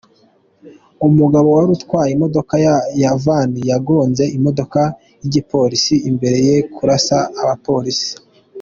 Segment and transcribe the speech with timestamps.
[1.07, 2.53] Umugabo warutwaye imodoka
[3.01, 4.81] ya van yagonze imodoka
[5.21, 8.09] y'igipolisi mbere yo kurasa abapolisi.